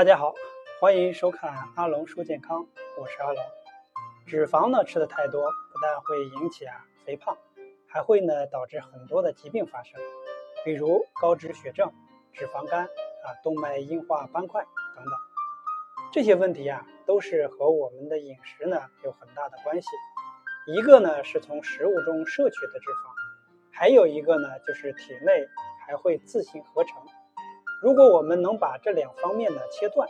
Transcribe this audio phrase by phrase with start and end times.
[0.00, 0.32] 大家好，
[0.80, 2.66] 欢迎收看阿龙说健康，
[2.96, 3.44] 我是阿龙。
[4.26, 7.36] 脂肪呢吃的太多，不但会引起啊肥胖，
[7.86, 10.00] 还会呢导致很多的疾病发生，
[10.64, 11.92] 比如高脂血症、
[12.32, 14.64] 脂肪肝啊、动脉硬化斑块
[14.96, 15.12] 等等。
[16.10, 19.88] 这些问题啊都是和我们的饮食呢有很大的关系。
[20.66, 25.46] 一个呢是从食物中摄取的脂肪，还有一个呢就是体内
[25.86, 27.02] 还会自行合成。
[27.82, 30.06] 如果我们能把这两方面呢切断，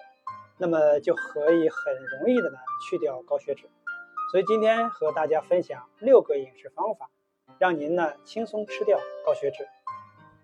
[0.58, 2.58] 那么就可以很容易的呢
[2.88, 3.70] 去掉高血脂。
[4.32, 7.08] 所以今天和大家分享六个饮食方法，
[7.60, 9.68] 让您呢轻松吃掉高血脂。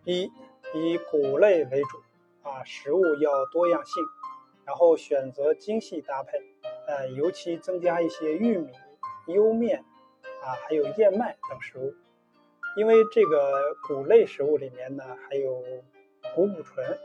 [0.04, 0.30] 一、
[0.72, 1.98] 以谷类为主
[2.48, 4.04] 啊，食物要多样性，
[4.64, 6.38] 然后选择精细搭配，
[6.86, 8.70] 呃，尤其增加一些玉米、
[9.26, 9.84] 莜面
[10.44, 11.92] 啊，还有燕麦等食物，
[12.76, 15.60] 因为这个谷类食物里面呢还有
[16.36, 16.96] 谷固醇。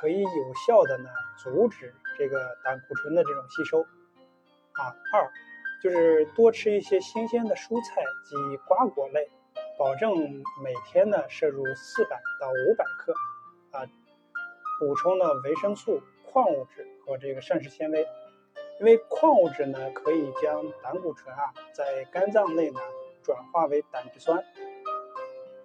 [0.00, 4.94] 可以有效的呢阻止这个胆固醇的这种吸收啊。
[5.12, 5.28] 二
[5.82, 9.28] 就是多吃一些新鲜的蔬菜及瓜果类，
[9.76, 10.16] 保证
[10.62, 13.12] 每天呢摄入四百到五百克
[13.72, 13.86] 啊，
[14.78, 18.06] 补充呢维生素、矿物质和这个膳食纤维。
[18.78, 22.78] 因为矿物质呢可以将胆固醇啊在肝脏内呢
[23.24, 24.44] 转化为胆汁酸，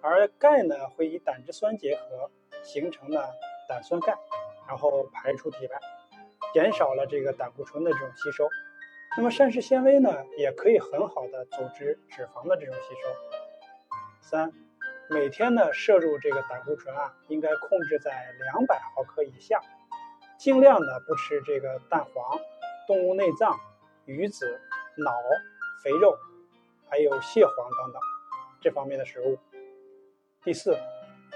[0.00, 2.32] 而钙呢会与胆汁酸结合
[2.64, 3.22] 形成呢。
[3.68, 4.16] 胆酸钙，
[4.68, 5.80] 然后排出体外，
[6.52, 8.48] 减少了这个胆固醇的这种吸收。
[9.16, 13.08] 那么膳食纤维呢，也可以很好的组织脂肪的这种吸收。
[14.20, 14.52] 三，
[15.08, 19.60] 每天呢摄入这个胆固醇啊，应该控制在两百毫克以下，
[20.36, 22.38] 尽量呢不吃这个蛋黄、
[22.86, 23.58] 动物内脏、
[24.04, 24.60] 鱼子、
[24.96, 25.12] 脑、
[25.82, 26.18] 肥肉，
[26.88, 28.02] 还有蟹黄等等
[28.60, 29.38] 这方面的食物。
[30.42, 30.76] 第四。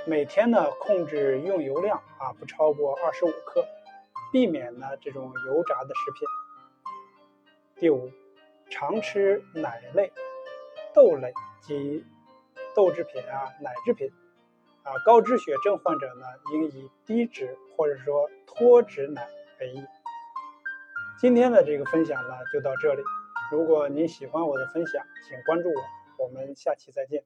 [0.06, 3.66] 每天呢，控制用油量啊，不超过二十五克，
[4.32, 6.26] 避免呢这种油炸的食品。
[7.76, 8.10] 第五，
[8.70, 10.10] 常吃奶类、
[10.94, 12.04] 豆类及
[12.74, 14.10] 豆制品啊、奶制品
[14.82, 14.92] 啊。
[15.04, 19.28] 高脂血症患者呢，应以低脂或者说脱脂奶
[19.60, 19.84] 为宜。
[21.20, 23.02] 今天的这个分享呢，就到这里。
[23.50, 27.24] 如果您喜欢我的分享，请关注我，我们下期再见。